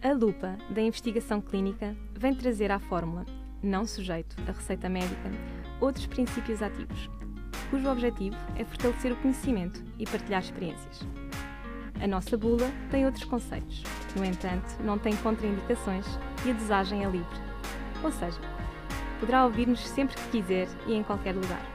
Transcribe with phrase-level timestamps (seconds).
[0.00, 3.26] A lupa da investigação clínica vem trazer à fórmula,
[3.60, 5.28] não sujeito à receita médica,
[5.80, 7.10] outros princípios ativos,
[7.68, 11.00] cujo objetivo é fortalecer o conhecimento e partilhar experiências.
[12.00, 13.82] A nossa bula tem outros conceitos,
[14.14, 16.06] no entanto, não tem contraindicações
[16.46, 17.40] e a dosagem é livre.
[18.04, 18.40] Ou seja,
[19.18, 21.66] poderá ouvir-nos sempre que quiser e em qualquer lugar.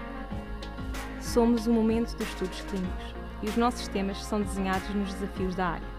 [1.20, 5.72] Somos o momento dos estudos clínicos e os nossos temas são desenhados nos desafios da
[5.72, 5.94] área.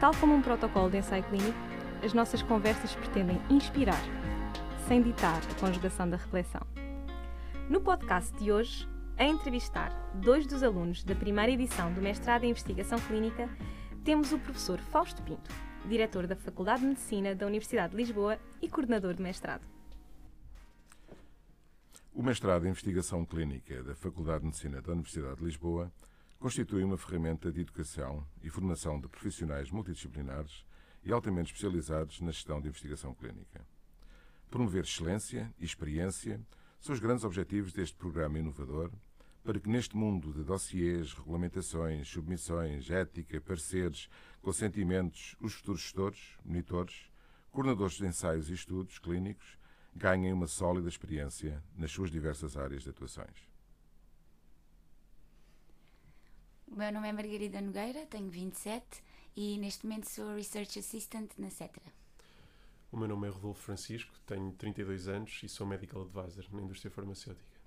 [0.00, 1.58] Tal como um protocolo de ensaio clínico,
[2.02, 4.02] as nossas conversas pretendem inspirar,
[4.88, 6.62] sem ditar a conjugação da reflexão.
[7.68, 12.50] No podcast de hoje, a entrevistar dois dos alunos da primeira edição do mestrado em
[12.50, 13.46] Investigação Clínica,
[14.02, 15.50] temos o professor Fausto Pinto,
[15.86, 19.66] diretor da Faculdade de Medicina da Universidade de Lisboa e coordenador do mestrado.
[22.14, 25.92] O mestrado em Investigação Clínica da Faculdade de Medicina da Universidade de Lisboa
[26.40, 30.64] constitui uma ferramenta de educação e formação de profissionais multidisciplinares
[31.04, 33.64] e altamente especializados na gestão de investigação clínica.
[34.48, 36.40] Promover excelência e experiência
[36.80, 38.90] são os grandes objetivos deste programa inovador
[39.44, 44.08] para que neste mundo de dossiês, regulamentações, submissões, ética, pareceres,
[44.40, 47.10] consentimentos, os futuros gestores, monitores,
[47.50, 49.58] coordenadores de ensaios e estudos clínicos
[49.94, 53.49] ganhem uma sólida experiência nas suas diversas áreas de atuações.
[56.70, 59.02] O meu nome é Margarida Nogueira, tenho 27
[59.36, 61.92] e neste momento sou Research Assistant na CETRA.
[62.92, 66.88] O meu nome é Rodolfo Francisco, tenho 32 anos e sou Medical Advisor na indústria
[66.88, 67.58] farmacêutica.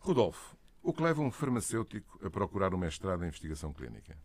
[0.00, 4.16] Rodolfo, o que leva um farmacêutico a procurar um mestrado em investigação clínica?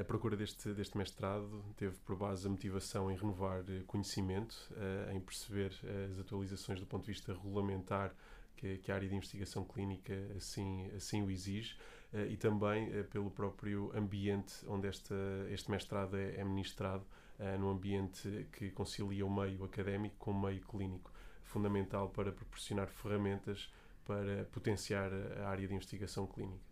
[0.00, 5.12] A procura deste, deste mestrado teve por base a motivação em renovar eh, conhecimento, eh,
[5.14, 8.12] em perceber eh, as atualizações do ponto de vista regulamentar
[8.60, 11.76] que, que a área de investigação clínica assim, assim o exige
[12.12, 15.14] uh, e também uh, pelo próprio ambiente onde esta,
[15.48, 17.04] este mestrado é, é ministrado,
[17.38, 21.10] uh, num ambiente que concilia o meio académico com o meio clínico,
[21.42, 23.72] fundamental para proporcionar ferramentas
[24.04, 26.64] para potenciar a área de investigação clínica.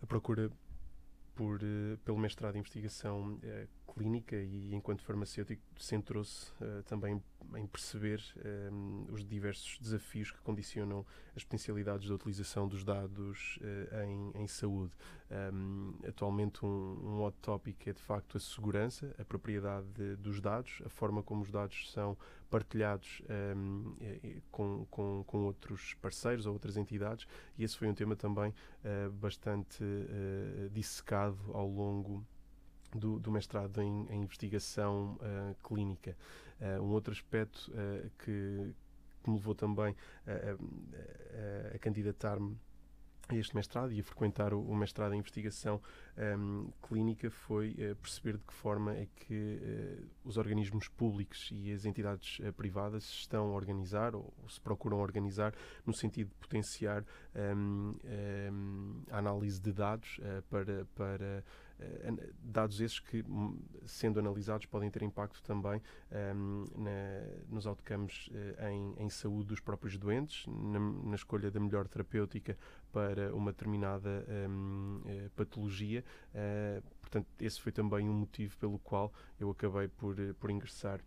[0.00, 0.50] A procura
[1.34, 1.60] por,
[2.04, 3.38] pelo mestrado em investigação
[3.98, 6.52] clínica e enquanto farmacêutico centrou-se
[6.86, 7.20] também
[7.56, 8.22] em perceber
[8.72, 14.46] um, os diversos desafios que condicionam as potencialidades da utilização dos dados uh, em, em,
[14.46, 14.92] saúde.
[15.52, 20.82] Um, atualmente, um, um topic é de facto a segurança, a propriedade de, dos dados,
[20.84, 22.16] a forma como os dados são
[22.50, 23.22] partilhados
[23.56, 23.94] um,
[24.50, 27.26] com, com, com, outros parceiros ou outras entidades,
[27.56, 32.26] e esse foi um tema também uh, bastante uh, dissecado ao longo
[32.94, 36.16] do, do mestrado em, em investigação uh, clínica.
[36.60, 38.74] Uh, um outro aspecto uh, que,
[39.22, 39.94] que, me levou também
[40.26, 42.56] a, a, a candidatar-me
[43.28, 45.80] a este mestrado e a frequentar o, o mestrado em investigação
[46.16, 51.72] um, clínica foi uh, perceber de que forma é que uh, os organismos públicos e
[51.72, 56.28] as entidades uh, privadas se estão a organizar ou, ou, se procuram organizar no sentido
[56.28, 57.04] de potenciar
[57.54, 57.94] um,
[58.50, 61.44] um, a análise de dados para, para
[62.40, 65.80] dados esses que, hum, sendo analisados, podem ter impacto também
[66.34, 66.90] um, na,
[67.48, 72.56] nos outcomes uh, em, em, saúde dos próprios doentes, na, na, escolha da melhor terapêutica
[72.92, 76.04] para uma determinada um, eh, patologia.
[76.34, 81.00] Uh, portanto, esse foi também um motivo pelo qual eu acabei por, por ingressar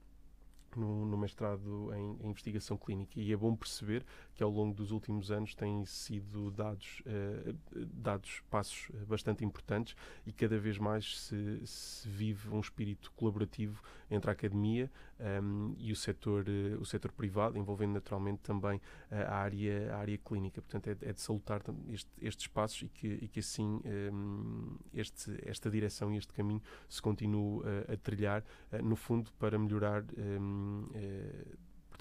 [0.80, 4.92] no, no, mestrado em, em, investigação clínica e é bom perceber que ao longo dos
[4.92, 7.56] últimos anos têm sido dados, uh,
[7.94, 9.96] dados passos bastante importantes
[10.26, 15.76] e cada vez mais se, se vive um espírito colaborativo entre a academia um, ehm,
[15.78, 20.18] e o setor, uh, o setor privado, envolvendo naturalmente também uh, a, área, a área
[20.18, 20.62] clínica.
[20.62, 25.38] Portanto, é, é de salutar este, estes passos e que, e que assim ehm, este,
[25.46, 27.62] esta direção e este caminho se continue
[27.92, 28.44] a trilhar,
[28.84, 30.42] no fundo, para melhorar ehm, eh,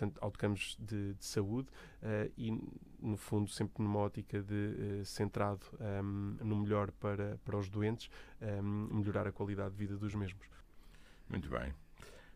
[0.01, 1.69] portanto, outcomes de, de saúde
[2.03, 2.51] uh, e,
[2.99, 5.67] no fundo, sempre numa ótica de uh, centrado
[6.03, 8.11] um, no melhor para, para os doentes,
[8.41, 10.49] um, melhorar a qualidade de vida dos mesmos.
[11.29, 11.75] Muito bem.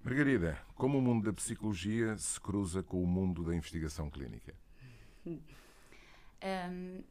[0.04, 4.54] Margarida, como o mundo da psicologia se cruza com o mundo da investigação clínica?
[5.24, 7.02] Um,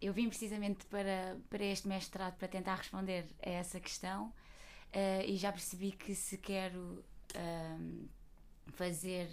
[0.00, 5.36] eu vim precisamente para, para este mestrado para tentar responder a essa questão uh, e
[5.36, 7.04] já percebi que se quero
[7.34, 7.75] um,
[8.76, 9.28] fazer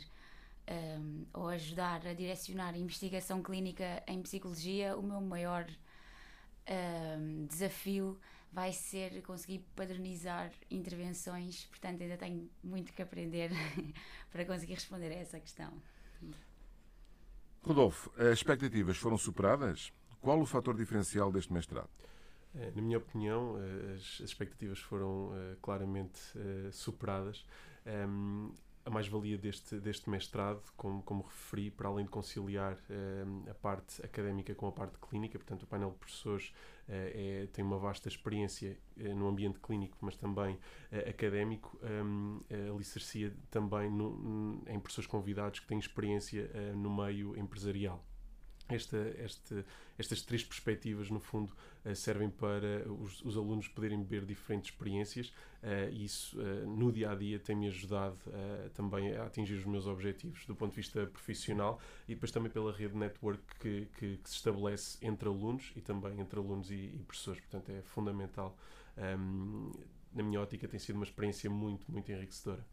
[0.70, 5.68] um, ou ajudar a direcionar a investigação clínica em psicologia, o meu maior
[6.70, 8.18] um, desafio
[8.52, 13.52] vai ser conseguir padronizar intervenções, portanto, ainda tenho muito que aprender
[14.32, 15.74] para conseguir responder a essa questão.
[17.64, 19.92] Rodolfo, as expectativas foram superadas?
[20.22, 21.90] Qual o fator diferencial deste mestrado?
[22.76, 23.56] Na minha opinião,
[23.96, 25.32] as, as expectativas foram
[25.62, 26.20] claramente
[26.72, 27.44] superadas.
[28.86, 34.04] A mais-valia deste, deste mestrado, como, como referi, para além de conciliar uh, a parte
[34.06, 38.10] académica com a parte clínica, portanto, o painel de professores uh, é, tem uma vasta
[38.10, 40.60] experiência uh, no ambiente clínico, mas também
[41.08, 42.42] académico, um,
[42.74, 48.04] alicercia também no, em professores convidados que têm experiência no meio empresarial.
[48.70, 49.66] Esta, este,
[49.98, 51.52] estas três perspectivas, no fundo,
[51.86, 55.28] uh, servem para os, os, alunos poderem beber diferentes experiências
[55.62, 58.18] uh, e isso, uh, no dia a dia, tem-me ajudado
[58.74, 62.72] também a atingir os meus objetivos do ponto de vista profissional e depois também pela
[62.72, 67.04] rede network que, que, que se estabelece entre alunos e também entre alunos e, e
[67.06, 67.42] professores.
[67.42, 68.58] Portanto, é fundamental.
[68.98, 69.72] Um,
[70.14, 72.66] na minha ótica, tem sido uma experiência muito, muito enriquecedora.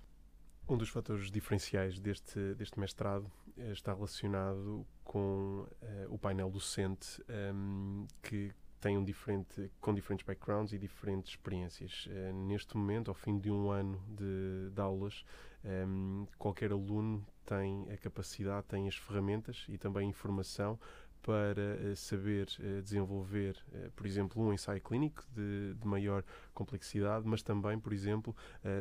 [0.68, 5.66] Um dos fatores diferenciais deste, deste mestrado eh, está relacionado com uh,
[6.08, 12.06] o painel docente um, ehm, que tem um diferente, com diferentes backgrounds e diferentes experiências.
[12.06, 15.24] Uh, neste momento, ao fim de um ano de, de aulas,
[15.64, 20.78] um, ehm, qualquer aluno tem a capacidade, tem as ferramentas e também a informação
[21.20, 22.46] para uh, saber
[22.80, 23.56] desenvolver,
[23.96, 26.22] por exemplo, um ensaio clínico de, de, maior
[26.54, 28.34] complexidade, mas também, por exemplo,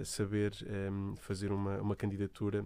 [0.06, 2.64] saber ehm, fazer uma, uma candidatura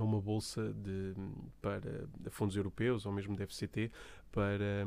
[0.00, 1.14] a uma bolsa de,
[1.60, 3.90] para fundos europeus ou mesmo da FCT
[4.32, 4.86] para,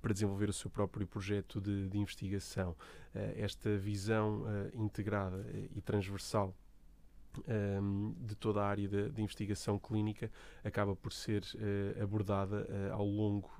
[0.00, 2.74] para desenvolver o seu próprio projeto de, de investigação.
[3.36, 6.54] esta visão integrada e transversal
[7.46, 10.30] um, de toda a área de, de, investigação clínica
[10.64, 13.50] acaba por ser uh, abordada ao longo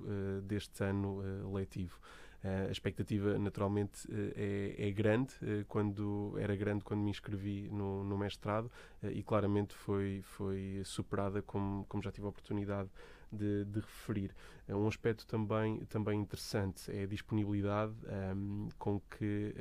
[0.43, 1.99] deste ano letivo.
[2.43, 5.33] A expectativa, naturalmente, é, é, grande,
[5.67, 8.71] quando era grande quando me inscrevi no, no mestrado
[9.03, 12.89] e claramente foi, foi superada, como, como já tive a oportunidade
[13.31, 14.33] de, de referir.
[14.67, 17.93] É um aspecto também, também interessante é a disponibilidade
[18.35, 19.53] um, com que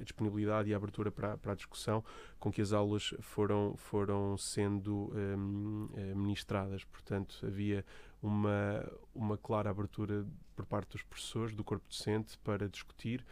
[0.00, 2.04] a disponibilidade e a abertura para, para a discussão
[2.38, 6.84] com que as aulas foram, foram sendo um, eh, ministradas.
[6.84, 7.84] Portanto, havia
[8.22, 8.84] uma,
[9.14, 13.24] uma clara abertura por parte dos professores, do corpo docente, para discutir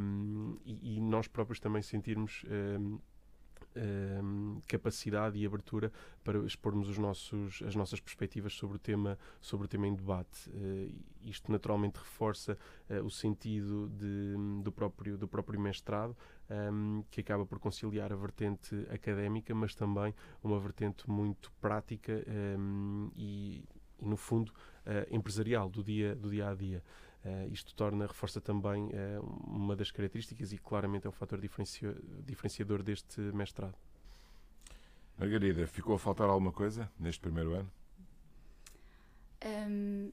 [0.00, 2.98] um, e, e, nós próprios também sentirmos um,
[3.76, 5.92] Ehm, capacidade e abertura
[6.24, 10.50] para expormos os nossos, as nossas perspectivas sobre o tema, sobre o tema em debate.
[10.50, 10.92] Uh,
[11.22, 14.34] isto naturalmente reforça uh, o sentido de,
[14.64, 16.16] do, próprio, do próprio mestrado,
[16.50, 16.54] um,
[16.98, 20.12] ehm, que acaba por conciliar a vertente académica, mas também
[20.42, 22.12] uma vertente muito prática
[22.58, 23.64] um, ehm, e,
[24.00, 26.82] no fundo, uh, empresarial do dia, do dia a dia.
[27.24, 32.82] Uh, isto torna, reforça também uh, uma das características e claramente é um fator diferenciador
[32.82, 33.76] deste mestrado.
[35.18, 37.70] Margarida, ficou a faltar alguma coisa neste primeiro ano?
[39.44, 40.10] Um,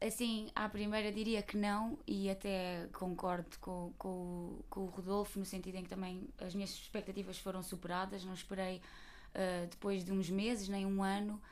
[0.00, 5.44] assim, à primeira diria que não e até concordo com, com, com, o Rodolfo no
[5.44, 10.30] sentido em que também as minhas expectativas foram superadas, não esperei uh, depois de uns
[10.30, 11.42] meses, nem um ano,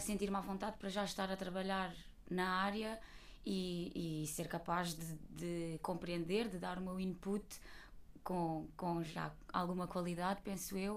[0.00, 1.94] sentir-me à vontade para já estar a trabalhar
[2.30, 2.98] na área
[3.46, 7.44] e, e ser capaz de, de, compreender, de dar o meu input
[8.24, 10.96] com, com já alguma qualidade, penso eu.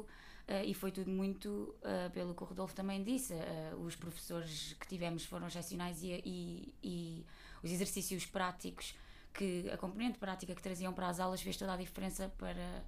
[0.50, 3.34] Uh, e foi tudo muito uh, pelo que o Rodolfo também disse.
[3.34, 7.26] Uh, os professores que tivemos foram excepcionais e, e, e,
[7.62, 8.96] os exercícios práticos,
[9.32, 12.84] que a componente prática que traziam para as aulas fez toda a diferença para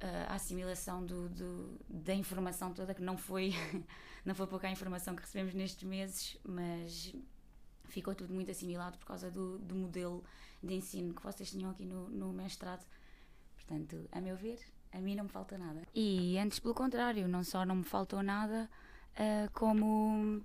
[0.00, 3.52] a assimilação do, do, da informação toda, que não foi,
[4.24, 7.14] não foi pouca a informação que recebemos nestes meses, mas
[7.84, 10.22] ficou tudo muito assimilado por causa do, do modelo
[10.62, 12.86] de ensino que vocês tinham aqui no, no mestrado.
[13.54, 14.60] Portanto, a meu ver,
[14.92, 15.82] a mim não me falta nada.
[15.94, 18.70] E antes, pelo contrário, não só não me faltou nada,
[19.14, 20.42] uh, como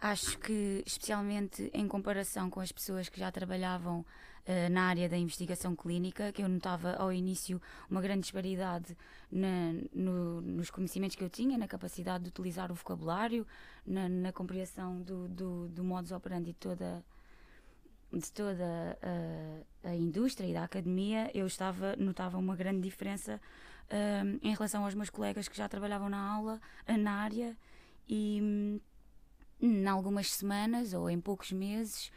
[0.00, 4.04] acho que, especialmente em comparação com as pessoas que já trabalhavam
[4.46, 7.60] uh, na área da investigação clínica, que eu notava ao início
[7.90, 8.96] uma grande disparidade
[9.30, 13.46] na, no, nos conhecimentos que eu tinha, na capacidade de utilizar o vocabulário,
[13.86, 17.04] na, na compreensão do, do, do modus operandi de toda
[18.12, 18.96] de toda
[19.82, 23.40] a, a, indústria e da academia, eu estava notava uma grande diferença
[23.90, 27.56] um, em relação aos meus colegas que já trabalhavam na aula, na área
[28.08, 28.80] e
[29.60, 32.12] em algumas semanas ou em poucos meses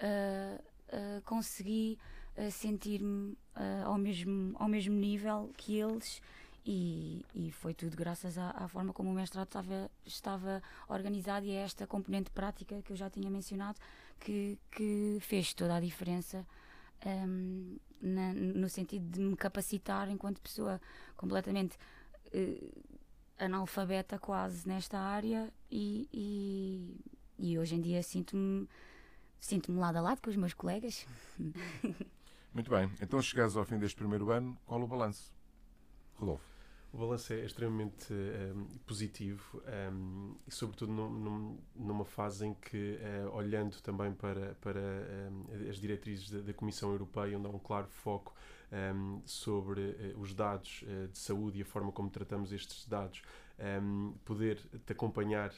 [0.00, 1.98] uh, uh, consegui
[2.36, 3.36] uh, sentir-me
[3.84, 6.20] ao, mesmo, ao mesmo nível que eles
[6.64, 11.56] e, e foi tudo graças à, à, forma como o mestrado estava, estava organizado e
[11.56, 13.78] a esta componente prática que eu já tinha mencionado
[14.20, 16.46] que, que fez toda a diferença
[17.06, 20.78] um, na, no sentido de me capacitar enquanto pessoa
[21.16, 21.78] completamente
[23.38, 26.96] analfabeta quase nesta área e, e,
[27.38, 28.68] e hoje em dia sinto-me
[29.40, 31.06] sinto-me lado a lado com os meus colegas.
[32.52, 32.90] Muito bem.
[33.02, 35.30] Então, chegados ao fim deste primeiro ano, qual o balanço?
[36.14, 36.56] Rodolfo.
[36.92, 39.62] O balanço é extremamente um, positivo
[39.92, 45.68] um, e, sobretudo, num, num, numa fase em que, uh, olhando também para, para um,
[45.68, 48.34] as diretrizes da, da, Comissão Europeia, onde há um claro foco
[49.26, 53.20] sobre uh, os dados uh, de saúde e a forma como tratamos estes dados,
[54.24, 55.50] poder te acompanhar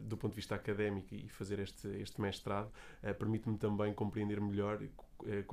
[0.00, 2.70] do ponto de vista académico e fazer este, este mestrado,
[3.18, 4.82] permite-me também compreender melhor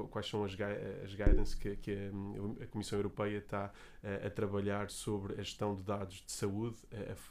[0.10, 0.56] quais são as,
[1.04, 3.72] as guidance que, que a, a, Comissão Europeia está
[4.04, 6.78] a, a, trabalhar sobre a gestão de dados de saúde,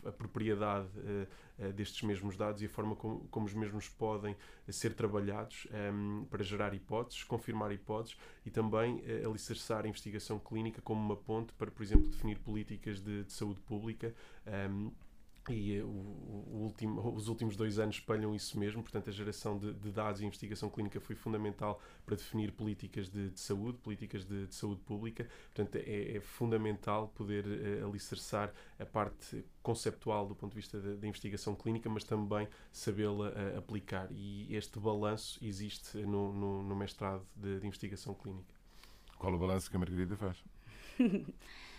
[0.04, 4.36] a, a propriedade uh, destes mesmos dados e a forma como, como os mesmos podem
[4.68, 10.80] ser trabalhados um, ehm, para gerar hipóteses, confirmar hipóteses e também alicerçar a investigação clínica
[10.82, 14.14] como uma ponte para, por exemplo, definir políticas de, de saúde pública.
[14.46, 14.92] Um, ehm,
[15.48, 19.72] e o, o último, os últimos dois anos espelham isso mesmo, portanto, a geração de,
[19.72, 24.46] de dados e investigação clínica foi fundamental para definir políticas de, de saúde, políticas de,
[24.46, 25.26] de, saúde pública.
[25.52, 31.06] Portanto, é, é fundamental poder uh, alicerçar a parte conceptual do ponto de vista da
[31.06, 34.08] investigação clínica, mas também sabê-la uh, aplicar.
[34.12, 38.54] E este balanço existe no, no, no mestrado de, de investigação clínica.
[39.18, 40.42] Qual o balanço que a Margarida faz?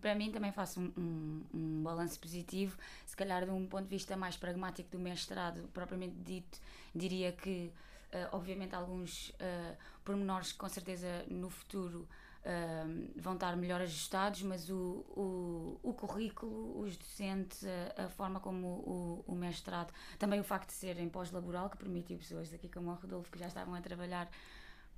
[0.00, 3.90] Para mim também faço um, um, um balanço positivo, se calhar de um ponto de
[3.90, 6.60] vista mais pragmático do mestrado, propriamente dito,
[6.94, 7.72] diria que
[8.12, 12.06] uh, obviamente alguns uh, pormenores com certeza no futuro
[12.44, 17.64] Uh, vão estar melhor ajustados, mas o, o, o currículo, os docentes,
[17.96, 21.78] a, a forma como o, o, mestrado, também o facto de ser em pós-laboral, que
[21.78, 24.30] permitiu pessoas aqui como o Rodolfo, que já estavam a trabalhar,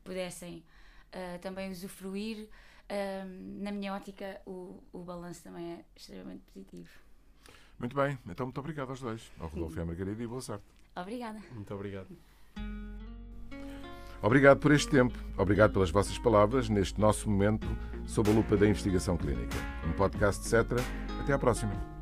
[0.02, 0.64] pudessem
[1.14, 2.48] uh, também usufruir
[3.60, 6.88] na minha ótica, o, o balanço também é extremamente positivo.
[7.78, 10.64] Muito bem, então muito obrigado aos dois, ao Rodolfo e à Margarida, e boa sorte.
[10.94, 11.40] Obrigada.
[11.52, 12.08] Muito obrigado.
[14.22, 17.66] Obrigado por este tempo, obrigado pelas vossas palavras neste nosso momento
[18.06, 19.56] sob a lupa da investigação clínica.
[19.86, 20.80] Um podcast, etc.
[21.20, 21.95] Até à próxima.